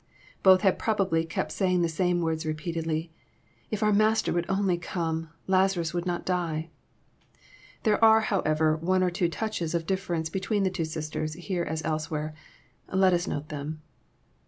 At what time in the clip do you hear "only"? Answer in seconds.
4.49-4.75